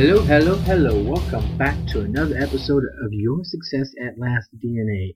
[0.00, 1.04] Hello, hello, hello.
[1.04, 5.14] Welcome back to another episode of Your Success at Last DNA.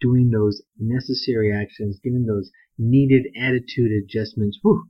[0.00, 4.58] Doing those necessary actions, giving those needed attitude adjustments.
[4.62, 4.86] Whew.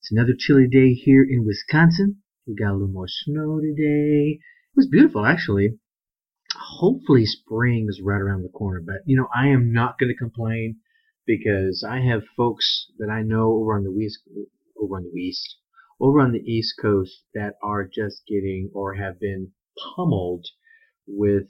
[0.00, 2.18] It's another chilly day here in Wisconsin.
[2.46, 4.38] We got a little more snow today.
[4.38, 5.78] It was beautiful, actually.
[6.54, 10.14] Hopefully, spring is right around the corner, but you know, I am not going to
[10.14, 10.80] complain
[11.26, 14.18] because I have folks that I know over on the west,
[14.78, 15.56] over on the east,
[16.00, 19.52] over on the East Coast that are just getting or have been
[19.96, 20.46] pummeled
[21.06, 21.48] with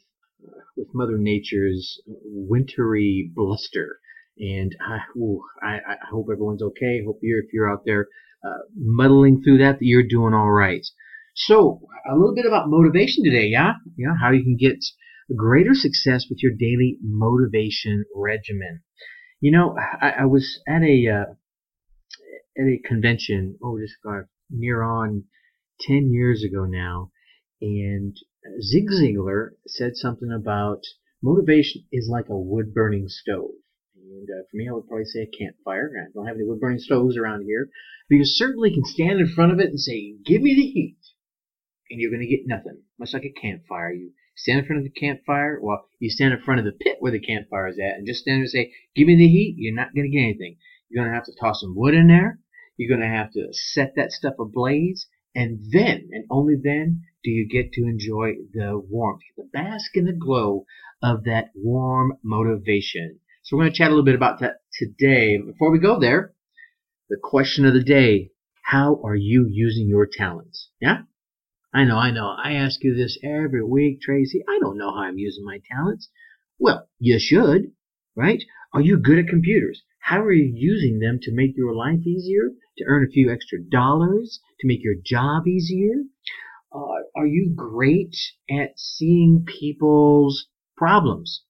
[0.77, 3.98] with Mother Nature's wintry bluster.
[4.39, 7.03] And I, ooh, I, I hope everyone's okay.
[7.05, 8.09] Hope you're if you're out there
[8.45, 10.84] uh, muddling through that, that you're doing all right.
[11.34, 14.84] So a little bit about motivation today, yeah, yeah, how you can get
[15.34, 18.83] greater success with your daily motivation regimen.
[19.41, 21.33] You know, I, I was at a uh,
[22.56, 23.56] at a convention.
[23.62, 23.97] Oh, just
[24.50, 25.25] near on
[25.81, 27.11] 10 years ago now,
[27.61, 28.17] and
[28.61, 30.83] Zig Ziglar said something about
[31.23, 33.53] motivation is like a wood burning stove.
[33.97, 35.91] And uh, for me, I would probably say a campfire.
[35.97, 37.70] I don't have any wood burning stoves around here,
[38.09, 40.98] but you certainly can stand in front of it and say, "Give me the heat,"
[41.91, 42.83] and you're going to get nothing.
[42.98, 45.59] Much like a campfire, you stand in front of the campfire.
[45.61, 48.20] Well, you stand in front of the pit where the campfire is at, and just
[48.20, 50.59] stand there and say, "Give me the heat." You're not going to get anything.
[50.89, 52.41] You're going to have to toss some wood in there.
[52.77, 57.31] You're going to have to set that stuff ablaze, and then, and only then, do
[57.31, 60.66] you get to enjoy the warmth, the bask in the glow
[61.03, 63.20] of that warm motivation.
[63.42, 65.39] So we're going to chat a little bit about that today.
[65.39, 66.33] Before we go there,
[67.11, 68.31] the question of the day,
[68.62, 70.70] how are you using your talents?
[70.81, 71.03] Yeah?
[71.75, 72.34] I know, I know.
[72.42, 74.42] I ask you this every week, Tracy.
[74.48, 76.09] I don't know how I'm using my talents.
[76.59, 77.72] Well, you should,
[78.16, 78.42] right?
[78.72, 79.83] Are you good at computers?
[80.06, 82.50] How are you using them to make your life easier?
[82.77, 84.38] To earn a few extra dollars?
[84.60, 85.94] To make your job easier?
[86.70, 88.14] Uh, are you great
[88.50, 91.44] at seeing people's problems?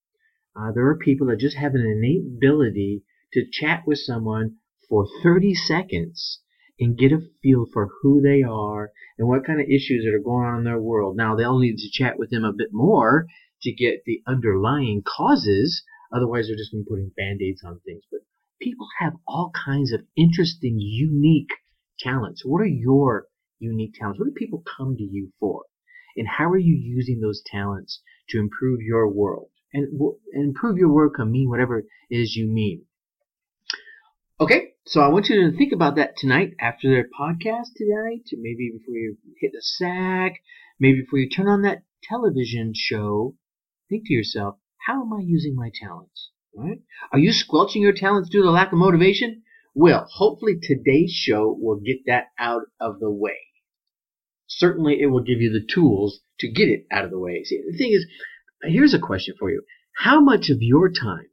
[0.55, 5.09] Uh, there are people that just have an innate ability to chat with someone for
[5.25, 6.39] 30 seconds
[6.79, 10.23] and get a feel for who they are and what kind of issues that are
[10.23, 11.17] going on in their world.
[11.17, 13.27] Now, they'll need to chat with them a bit more
[13.63, 15.83] to get the underlying causes.
[16.13, 18.05] Otherwise, they're just going to be putting band-aids on things.
[18.13, 18.21] But
[18.65, 21.53] people have all kinds of interesting, unique
[22.01, 22.43] talents.
[22.45, 23.27] What are your
[23.59, 24.19] unique talents?
[24.19, 25.65] What do people come to you for?
[26.17, 29.51] And how are you using those talents to improve your world?
[29.73, 30.01] And,
[30.33, 32.87] and improve your world can mean whatever it is you mean.
[34.41, 38.73] Okay, so I want you to think about that tonight after their podcast tonight, maybe
[38.77, 40.41] before you hit the sack,
[40.81, 43.37] maybe before you turn on that television show.
[43.89, 46.31] Think to yourself, how am I using my talents?
[46.57, 46.81] Right?
[47.13, 49.43] Are you squelching your talents due to lack of motivation?
[49.75, 53.39] Well, hopefully today's show will get that out of the way.
[54.47, 57.43] Certainly it will give you the tools to get it out of the way.
[57.43, 58.07] See, the thing is,
[58.63, 59.63] here's a question for you.
[59.97, 61.27] How much of your time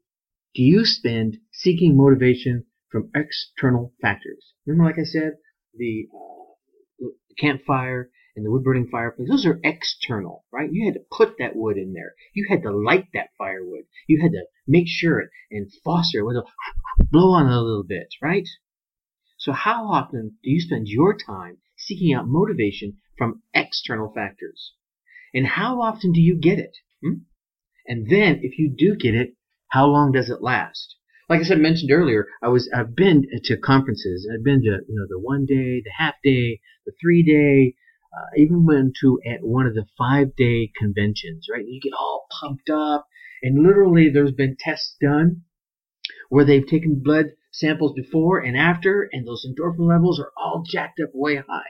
[0.55, 4.53] do you spend seeking motivation from external factors?
[4.65, 5.33] Remember, like I said,
[5.75, 6.53] the, uh,
[6.99, 10.71] the campfire and the wood burning fireplace, those are external, right?
[10.71, 12.15] You had to put that wood in there.
[12.33, 13.85] You had to light that firewood.
[14.07, 16.45] You had to make sure and foster it with a
[17.11, 18.47] blow on it a little bit, right?
[19.37, 24.73] So how often do you spend your time seeking out motivation from external factors?
[25.33, 26.77] And how often do you get it?
[27.03, 27.23] Hmm?
[27.87, 29.35] And then if you do get it,
[29.69, 30.95] how long does it last?
[31.27, 34.29] Like I said, mentioned earlier, I was I've been to conferences.
[34.31, 37.75] I've been to you know the one day, the half day, the three day,
[38.13, 41.66] uh, even went to at one of the five day conventions, right?
[41.66, 43.07] You get all pumped up,
[43.41, 45.44] and literally there's been tests done
[46.29, 50.99] where they've taken blood samples before and after, and those endorphin levels are all jacked
[50.99, 51.69] up way high.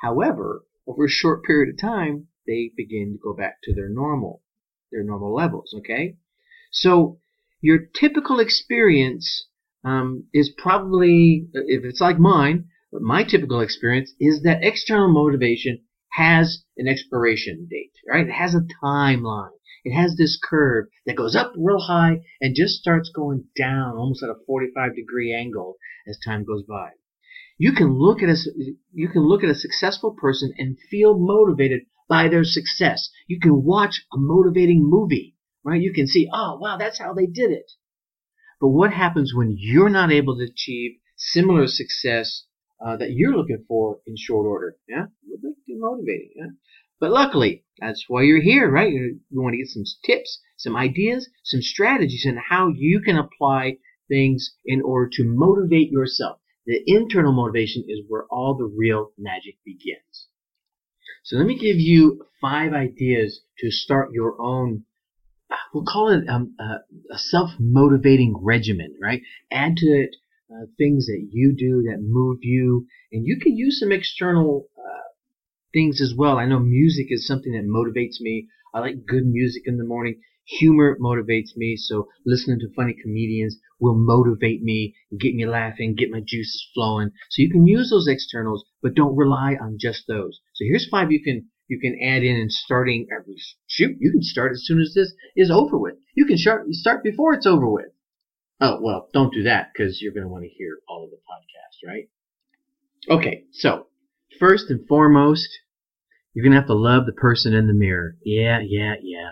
[0.00, 4.42] However, over a short period of time, they begin to go back to their normal,
[4.90, 5.74] their normal levels.
[5.78, 6.16] Okay,
[6.70, 7.20] so
[7.60, 9.46] your typical experience
[9.84, 15.80] um, is probably, if it's like mine, but my typical experience is that external motivation
[16.10, 18.28] has an expiration date, right?
[18.28, 19.52] It has a timeline.
[19.82, 24.22] It has this curve that goes up real high and just starts going down almost
[24.22, 26.90] at a 45 degree angle as time goes by.
[27.56, 28.36] You can look at a,
[28.92, 33.08] you can look at a successful person and feel motivated by their success.
[33.26, 35.34] You can watch a motivating movie,
[35.64, 35.80] right?
[35.80, 37.72] You can see, oh, wow, that's how they did it.
[38.60, 42.44] But what happens when you're not able to achieve similar success
[42.84, 44.76] uh, that you're looking for in short order.
[44.88, 46.30] Yeah, a little bit demotivating.
[46.36, 46.50] Yeah,
[47.00, 48.92] but luckily that's why you're here, right?
[48.92, 53.78] You want to get some tips, some ideas, some strategies and how you can apply
[54.08, 56.38] things in order to motivate yourself.
[56.66, 60.28] The internal motivation is where all the real magic begins.
[61.24, 64.84] So let me give you five ideas to start your own.
[65.74, 66.78] We'll call it um, uh,
[67.10, 69.22] a self-motivating regimen, right?
[69.50, 70.16] Add to it
[70.52, 75.08] uh, things that you do that move you, and you can use some external uh,
[75.74, 76.38] things as well.
[76.38, 78.48] I know music is something that motivates me.
[78.74, 80.20] I like good music in the morning.
[80.58, 86.10] Humor motivates me, so listening to funny comedians will motivate me, get me laughing, get
[86.10, 87.10] my juices flowing.
[87.30, 90.40] So you can use those externals, but don't rely on just those.
[90.54, 93.36] So here's five you can you can add in and starting every
[93.68, 95.94] shoot, you can start as soon as this is over with.
[96.16, 97.91] You can start start before it's over with.
[98.62, 101.16] Oh well, don't do that because you're going to want to hear all of the
[101.16, 102.08] podcast, right?
[103.10, 103.86] Okay, so
[104.38, 105.48] first and foremost,
[106.32, 108.16] you're going to have to love the person in the mirror.
[108.24, 109.30] Yeah, yeah, yeah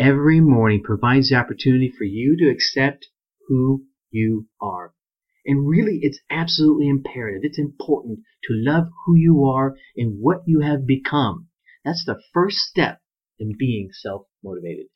[0.00, 3.08] every morning provides the opportunity for you to accept
[3.48, 4.94] who you are.
[5.44, 7.42] And really, it's absolutely imperative.
[7.44, 11.48] It's important to love who you are and what you have become.
[11.84, 13.00] That's the first step
[13.38, 14.86] in being self motivated.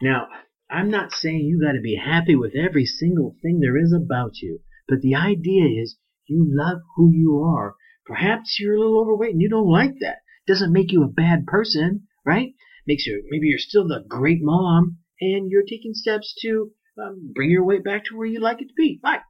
[0.00, 0.28] Now,
[0.72, 4.38] I'm not saying you got to be happy with every single thing there is about
[4.40, 7.74] you, but the idea is you love who you are.
[8.06, 10.20] Perhaps you're a little overweight and you don't like that.
[10.46, 12.54] Doesn't make you a bad person, right?
[12.86, 17.50] makes you maybe you're still the great mom and you're taking steps to um, bring
[17.50, 18.98] your weight back to where you'd like it to be.
[19.04, 19.20] Right.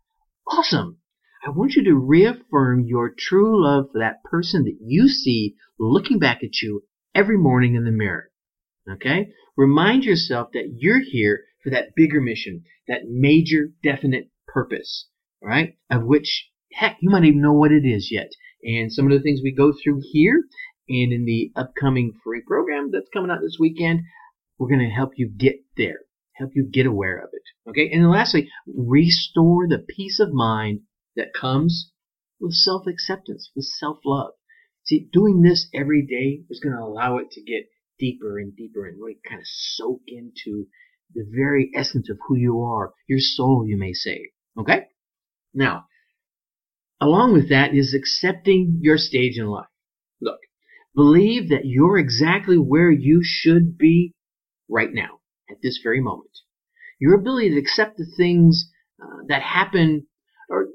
[0.47, 0.99] Awesome.
[1.45, 6.21] I want you to reaffirm your true love for that person that you see looking
[6.21, 6.85] back at you
[7.17, 8.31] every morning in the mirror.
[8.91, 9.29] Okay?
[9.57, 15.09] Remind yourself that you're here for that bigger mission, that major definite purpose,
[15.43, 15.77] right?
[15.91, 18.31] Of which, heck, you might even know what it is yet.
[18.65, 20.45] And some of the things we go through here
[20.89, 24.03] and in the upcoming free program that's coming out this weekend,
[24.59, 26.01] we're going to help you get there,
[26.35, 27.71] help you get aware of it.
[27.71, 27.91] Okay.
[27.93, 30.81] And then lastly, restore the peace of mind
[31.17, 31.93] that comes
[32.41, 34.33] with self acceptance, with self love.
[34.85, 37.69] See, doing this every day is going to allow it to get
[38.03, 40.67] deeper and deeper and really kind of soak into
[41.15, 44.33] the very essence of who you are, your soul, you may say.
[44.59, 44.87] Okay?
[45.55, 45.87] Now,
[47.01, 49.67] along with that is accepting your stage in life.
[50.21, 50.41] Look,
[50.95, 54.15] Believe that you're exactly where you should be
[54.69, 55.21] right now,
[55.51, 56.31] at this very moment.
[57.01, 58.71] Your ability to accept the things
[59.03, 60.07] uh, that happen,
[60.51, 60.69] or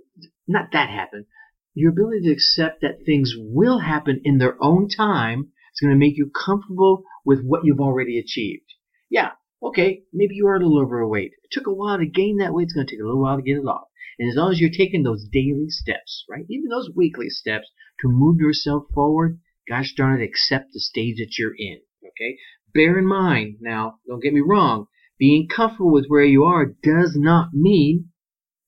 [0.47, 1.27] not that happen,
[1.75, 5.99] your ability to accept that things will happen in their own time is going to
[5.99, 8.73] make you comfortable with what you've already achieved.
[9.09, 9.31] Yeah,
[9.61, 11.33] okay, maybe you are a little overweight.
[11.43, 12.63] It took a while to gain that weight.
[12.63, 13.89] It's going to take a little while to get it off.
[14.17, 17.67] And as long as you're taking those daily steps, right, even those weekly steps
[17.99, 21.81] to move yourself forward, gosh darn it, accept the stage that you're in.
[22.01, 22.37] Okay?
[22.73, 24.87] Bear in mind, now, don't get me wrong,
[25.19, 28.11] being comfortable with where you are does not mean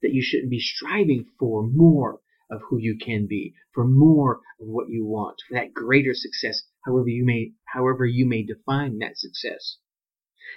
[0.01, 2.19] that you shouldn't be striving for more
[2.51, 6.63] of who you can be, for more of what you want, for that greater success,
[6.89, 9.77] however you may, however you may define that success.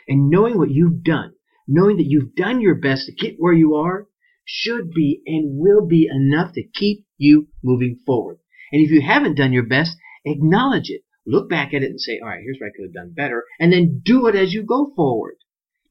[0.08, 1.34] And knowing what you've done,
[1.68, 4.08] knowing that you've done your best to get where you are,
[4.44, 8.38] should be and will be enough to keep you moving forward.
[8.72, 11.02] And if you haven't done your best, Acknowledge it.
[11.26, 13.44] Look back at it and say, all right, here's what I could have done better.
[13.58, 15.36] And then do it as you go forward.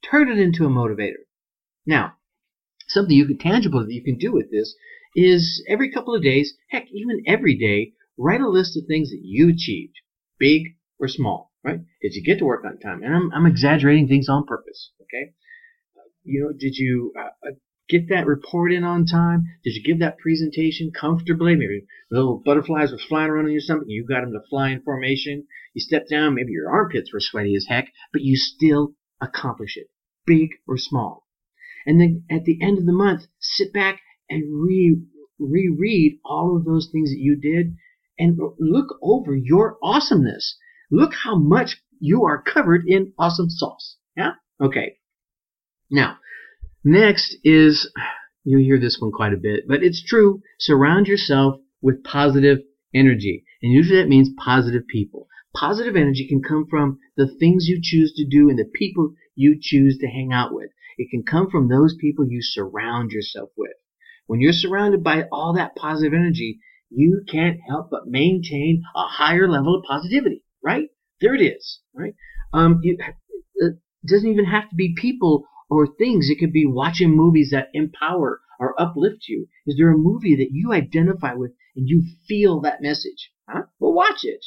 [0.01, 1.25] Turn it into a motivator.
[1.85, 2.15] Now,
[2.87, 4.75] something you can tangible that you can do with this
[5.15, 9.21] is every couple of days, heck, even every day, write a list of things that
[9.21, 9.95] you achieved,
[10.41, 11.79] big or small, right?
[12.01, 13.03] Did you get to work on time?
[13.03, 15.33] And I'm, I'm exaggerating things on purpose, okay?
[16.23, 17.51] You know, did you uh,
[17.87, 19.43] get that report in on time?
[19.63, 21.55] Did you give that presentation comfortably?
[21.55, 23.89] Maybe little butterflies were flying around on you or something.
[23.89, 25.45] You got them to fly in formation.
[25.75, 26.35] You stepped down.
[26.35, 29.87] Maybe your armpits were sweaty as heck, but you still accomplish it,
[30.25, 31.27] big or small.
[31.85, 34.97] And then at the end of the month, sit back and re
[35.39, 37.75] reread all of those things that you did
[38.17, 40.57] and look over your awesomeness.
[40.89, 43.97] Look how much you are covered in awesome sauce.
[44.15, 44.33] Yeah?
[44.61, 44.97] Okay.
[45.89, 46.17] Now,
[46.83, 47.91] Next is,
[48.43, 50.41] you hear this one quite a bit, but it's true.
[50.57, 52.57] Surround yourself with positive
[52.91, 53.45] energy.
[53.61, 55.27] And usually that means positive people.
[55.55, 59.59] Positive energy can come from the things you choose to do and the people you
[59.61, 60.71] choose to hang out with.
[60.97, 63.73] It can come from those people you surround yourself with.
[64.25, 66.61] When you're surrounded by all that positive energy,
[66.93, 70.89] you can't help but maintain a higher level of positivity, right?
[71.21, 72.13] There it is, right?
[72.53, 72.99] Um, it
[74.05, 76.29] doesn't even have to be people or things.
[76.29, 79.47] It could be watching movies that empower or uplift you.
[79.65, 83.31] Is there a movie that you identify with and you feel that message?
[83.47, 83.63] Huh?
[83.79, 84.45] Well, watch it.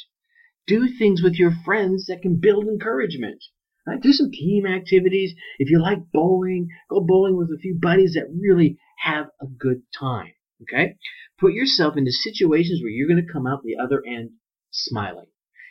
[0.67, 3.43] Do things with your friends that can build encouragement.
[3.87, 4.01] Right?
[4.01, 5.33] Do some team activities.
[5.59, 9.81] If you like bowling, go bowling with a few buddies that really have a good
[9.97, 10.33] time.
[10.63, 10.95] Okay?
[11.39, 14.31] Put yourself into situations where you're going to come out the other end
[14.71, 15.27] smiling.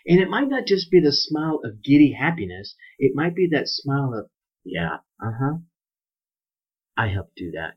[0.07, 2.75] And it might not just be the smile of giddy happiness.
[2.99, 4.29] It might be that smile of,
[4.65, 5.57] yeah, uh huh.
[6.97, 7.75] I helped do that.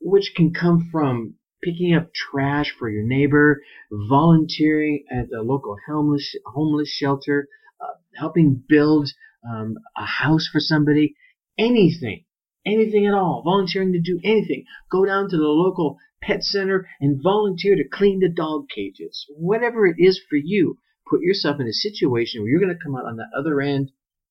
[0.00, 6.36] Which can come from picking up trash for your neighbor, volunteering at the local homeless,
[6.46, 7.48] homeless shelter,
[7.80, 9.10] uh, helping build
[9.48, 11.16] um, a house for somebody,
[11.58, 12.24] anything,
[12.64, 14.64] anything at all, volunteering to do anything.
[14.90, 19.26] Go down to the local pet center and volunteer to clean the dog cages.
[19.36, 22.96] Whatever it is for you, put yourself in a situation where you're going to come
[22.96, 23.90] out on the other end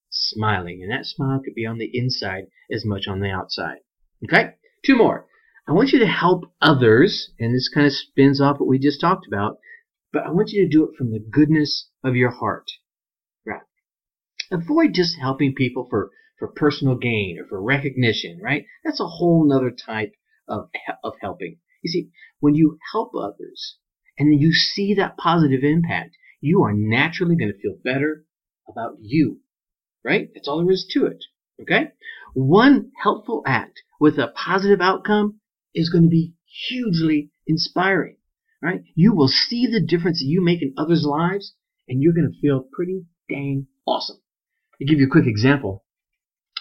[0.10, 0.82] smiling.
[0.82, 3.80] And that smile could be on the inside as much on the outside.
[4.24, 4.56] Okay?
[4.86, 5.28] Two more.
[5.68, 9.02] I want you to help others, and this kind of spins off what we just
[9.02, 9.58] talked about,
[10.14, 12.70] but I want you to do it from the goodness of your heart.
[13.46, 13.62] Right?
[14.52, 18.66] Avoid just helping people for, for personal gain or for recognition, right?
[18.84, 20.14] That's a whole nother type
[20.48, 20.70] of,
[21.04, 21.58] of helping.
[21.86, 23.78] You see, when you help others
[24.18, 28.26] and then you see that positive impact, you are naturally going to feel better
[28.68, 29.42] about you,
[30.04, 30.30] right?
[30.34, 31.24] That's all there is to it.
[31.62, 31.92] Okay?
[32.34, 35.42] One helpful act with a positive outcome
[35.76, 36.34] is going to be
[36.68, 38.18] hugely inspiring,
[38.64, 38.82] right?
[38.96, 41.54] You will see the difference that you make in others' lives
[41.88, 44.18] and you're going to feel pretty dang awesome.
[44.80, 45.86] To give you a quick example,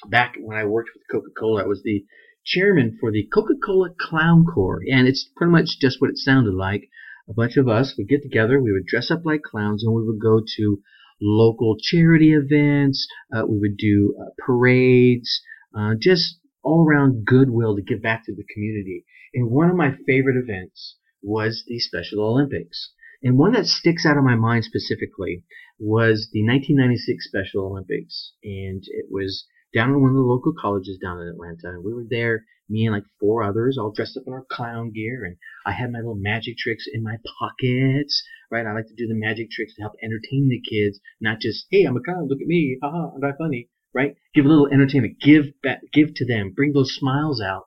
[0.06, 2.04] back when I worked with Coca-Cola, I was the
[2.44, 6.88] chairman for the Coca-Cola Clown Corps, and it's pretty much just what it sounded like.
[7.28, 10.04] A bunch of us would get together, we would dress up like clowns, and we
[10.04, 10.82] would go to
[11.20, 13.06] local charity events.
[13.34, 15.40] Uh, we would do uh, parades,
[15.76, 19.04] uh, just all around goodwill to give back to the community.
[19.32, 22.92] And one of my favorite events was the Special Olympics.
[23.22, 25.44] And one that sticks out of my mind specifically
[25.78, 28.34] was the 1996 Special Olympics.
[28.44, 31.74] And it was down in one of the local colleges down in Atlanta.
[31.74, 34.92] And we were there, me and like four others, all dressed up in our clown
[34.92, 35.24] gear.
[35.24, 38.66] And I had my little magic tricks in my pockets, right?
[38.66, 41.84] I like to do the magic tricks to help entertain the kids, not just, hey,
[41.84, 43.68] I'm a clown, look at me, haha, aren't I funny?
[43.92, 44.14] Right?
[44.34, 47.66] Give a little entertainment, give back, give to them, bring those smiles out.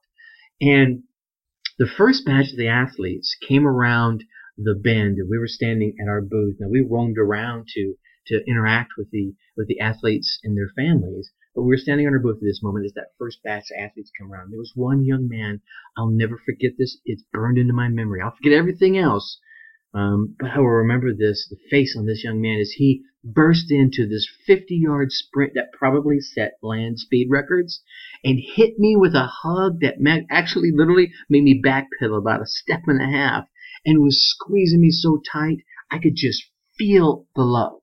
[0.59, 1.03] And
[1.77, 4.23] the first batch of the athletes came around
[4.57, 6.55] the bend and we were standing at our booth.
[6.59, 7.95] Now we roamed around to
[8.27, 11.31] to interact with the with the athletes and their families.
[11.57, 13.83] But we were standing on our booth at this moment as that first batch of
[13.83, 14.51] athletes come around.
[14.51, 15.61] There was one young man.
[15.97, 16.99] I'll never forget this.
[17.03, 18.21] It's burned into my memory.
[18.21, 19.39] I'll forget everything else.
[19.91, 23.71] Um, but I will remember this, the face on this young man as he burst
[23.71, 27.81] into this 50 yard sprint that probably set land speed records
[28.23, 29.95] and hit me with a hug that
[30.29, 33.47] actually literally made me backpedal about a step and a half
[33.83, 36.43] and was squeezing me so tight I could just
[36.77, 37.81] feel the love.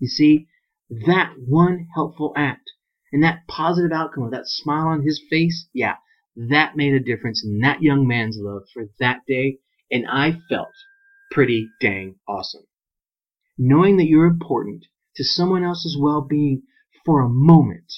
[0.00, 0.48] You see,
[0.90, 2.72] that one helpful act
[3.14, 5.94] and that positive outcome of that smile on his face, yeah,
[6.34, 10.72] that made a difference in that young man's love for that day, and I felt
[11.30, 12.64] pretty dang awesome.
[13.56, 16.62] Knowing that you're important to someone else's well-being
[17.06, 17.92] for a moment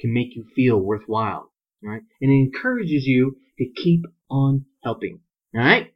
[0.00, 2.00] can make you feel worthwhile, right?
[2.22, 5.20] And it encourages you to keep on helping,
[5.54, 5.92] all right?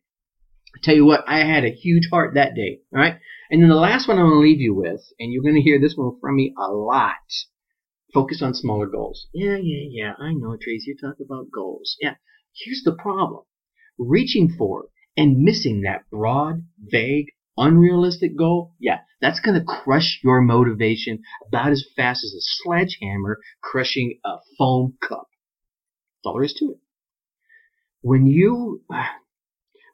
[0.76, 3.16] I tell you what, I had a huge heart that day, all right?
[3.50, 5.62] And then the last one I'm going to leave you with, and you're going to
[5.62, 7.16] hear this one from me a lot,
[8.12, 9.28] Focus on smaller goals.
[9.32, 10.12] Yeah, yeah, yeah.
[10.18, 10.90] I know, Tracy.
[10.90, 11.96] You talk about goals.
[12.00, 12.16] Yeah.
[12.56, 13.44] Here's the problem.
[13.98, 17.26] Reaching for and missing that broad, vague,
[17.56, 23.38] unrealistic goal, yeah, that's going to crush your motivation about as fast as a sledgehammer
[23.62, 25.28] crushing a foam cup.
[26.16, 26.78] That's all there is to it.
[28.00, 28.82] When you,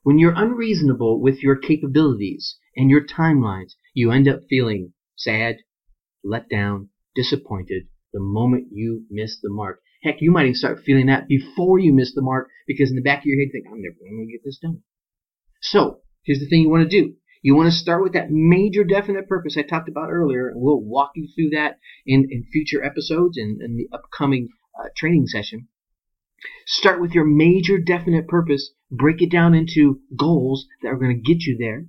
[0.05, 5.57] when you're unreasonable with your capabilities and your timelines, you end up feeling sad,
[6.23, 9.83] let down, disappointed, the moment you miss the mark.
[10.03, 13.03] Heck, you might even start feeling that before you miss the mark because in the
[13.03, 14.83] back of your head you think, I'm never going to get this done.
[15.61, 17.17] So, here's the thing you want to do.
[17.43, 20.81] You want to start with that major definite purpose I talked about earlier, and we'll
[20.81, 24.49] walk you through that in, in future episodes and in the upcoming
[24.81, 25.69] uh, training session.
[26.65, 31.35] Start with your major definite purpose, break it down into goals that are going to
[31.35, 31.85] get you there,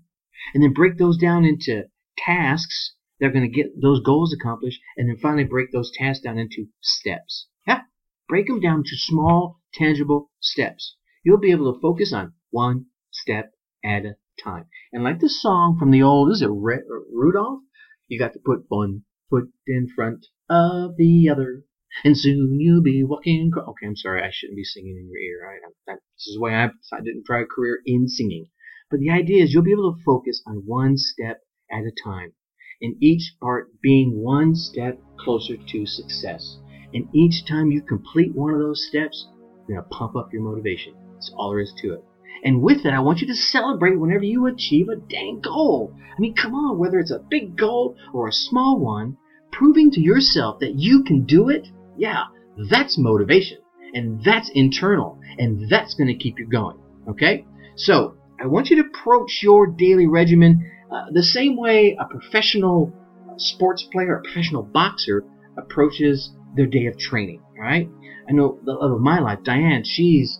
[0.53, 1.85] and then break those down into
[2.17, 6.37] tasks they're going to get those goals accomplished and then finally break those tasks down
[6.37, 7.47] into steps.
[7.65, 7.81] Yeah,
[8.29, 10.95] break them down to small, tangible steps.
[11.23, 14.65] You'll be able to focus on one step at a time.
[14.93, 17.63] And like the song from the old, is it Rudolph?
[18.07, 21.63] You got to put one foot in front of the other,
[22.03, 23.51] and soon you'll be walking.
[23.57, 25.41] Okay, I'm sorry, I shouldn't be singing in your ear.
[25.43, 25.71] Right?
[25.87, 28.49] That, this is why I, I didn't try a career in singing.
[28.91, 32.33] But the idea is you'll be able to focus on one step at a time
[32.81, 36.57] and each part being one step closer to success.
[36.93, 39.27] And each time you complete one of those steps,
[39.67, 40.93] you're going to pump up your motivation.
[41.13, 42.03] That's all there is to it.
[42.43, 45.93] And with that, I want you to celebrate whenever you achieve a dang goal.
[46.15, 49.17] I mean, come on, whether it's a big goal or a small one,
[49.51, 51.67] proving to yourself that you can do it,
[51.97, 52.25] yeah,
[52.69, 53.57] that's motivation.
[53.93, 55.19] And that's internal.
[55.39, 56.77] And that's going to keep you going.
[57.09, 57.45] Okay?
[57.75, 62.93] So, I want you to approach your daily regimen uh, the same way a professional
[63.37, 65.23] sports player, a professional boxer
[65.57, 67.89] approaches their day of training, right?
[68.27, 70.39] I know the love of my life, Diane, she's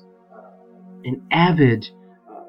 [1.03, 1.85] an avid
[2.29, 2.43] uh,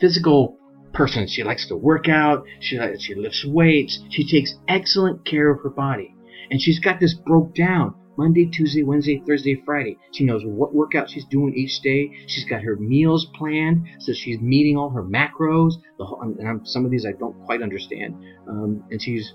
[0.00, 0.58] physical
[0.92, 1.26] person.
[1.28, 2.44] She likes to work out.
[2.60, 4.00] She she lifts weights.
[4.10, 6.14] She takes excellent care of her body,
[6.50, 7.94] and she's got this broke down.
[8.16, 9.98] Monday, Tuesday, Wednesday, Thursday, Friday.
[10.12, 12.10] She knows what workout she's doing each day.
[12.26, 15.74] She's got her meals planned, so she's meeting all her macros.
[15.98, 18.16] Whole, and I'm, some of these I don't quite understand,
[18.48, 19.34] um, and she's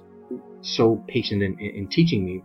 [0.61, 2.43] so patient in, in, in teaching me.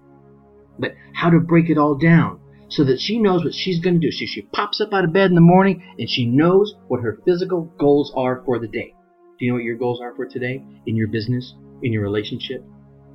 [0.79, 4.07] But how to break it all down so that she knows what she's going to
[4.07, 4.11] do.
[4.11, 7.21] So she pops up out of bed in the morning and she knows what her
[7.25, 8.95] physical goals are for the day.
[9.39, 10.65] Do you know what your goals are for today?
[10.87, 12.65] In your business, in your relationship,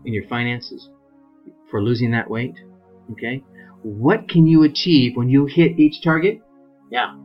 [0.05, 0.89] in your finances,
[1.69, 2.55] for losing that weight?
[3.11, 3.43] Okay?
[3.83, 6.39] What can you achieve when you hit each target?
[6.91, 7.15] Yeah.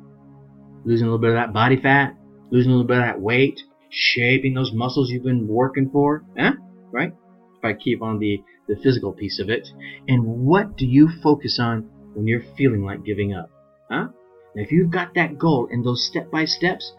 [0.84, 2.16] Losing a little bit of that body fat,
[2.50, 3.60] losing a little bit of that weight,
[3.90, 6.24] shaping those muscles you've been working for.
[6.38, 6.52] Huh?
[6.92, 7.12] Right?
[7.58, 9.68] If I keep on the, the physical piece of it.
[10.06, 13.50] And what do you focus on when you're feeling like giving up?
[13.90, 14.08] Huh?
[14.54, 16.92] And if you've got that goal and those step by steps,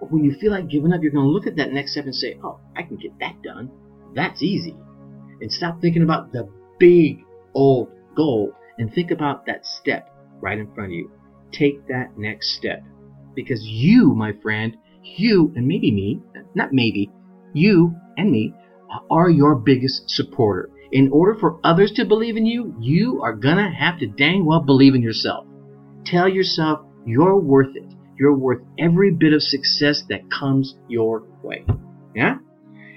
[0.00, 2.14] when you feel like giving up, you're going to look at that next step and
[2.14, 3.70] say, oh, I can get that done.
[4.14, 4.76] That's easy.
[5.40, 7.20] And stop thinking about the big
[7.54, 11.10] old goal and think about that step right in front of you.
[11.52, 12.82] Take that next step.
[13.34, 16.20] Because you, my friend, you and maybe me,
[16.54, 17.10] not maybe,
[17.52, 18.54] you and me
[19.10, 20.70] are your biggest supporter.
[20.92, 24.60] In order for others to believe in you, you are gonna have to dang well
[24.60, 25.46] believe in yourself.
[26.04, 27.92] Tell yourself you're worth it.
[28.18, 31.64] You're worth every bit of success that comes your way.
[32.14, 32.38] Yeah?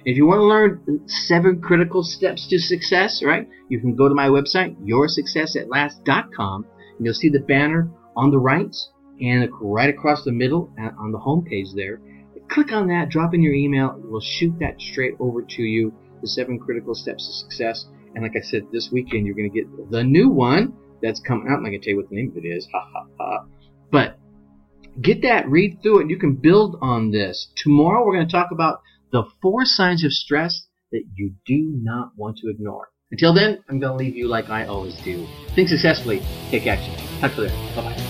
[0.10, 4.16] If you want to learn seven critical steps to success, right, you can go to
[4.16, 6.66] my website, yoursuccessatlast.com,
[6.98, 8.76] and you'll see the banner on the right
[9.22, 12.02] and right across the middle uh, on the home page there.
[12.50, 15.94] Click on that, drop in your email, we'll shoot that straight over to you,
[16.24, 17.86] the seven critical steps to success.
[18.16, 21.50] And like I said, this weekend you're going to get the new one that's coming
[21.50, 21.58] out.
[21.58, 23.46] I'm not going to tell you what the name of it is, ha ha ha.
[23.92, 24.18] But
[25.00, 27.50] get that, read through it, you can build on this.
[27.58, 32.12] Tomorrow we're going to talk about the four signs of stress that you do not
[32.16, 32.90] want to ignore.
[33.12, 35.28] Until then, I'm going to leave you like I always do.
[35.56, 36.94] Think successfully, take action.
[37.20, 37.76] Talk to you later.
[37.76, 38.09] Bye bye.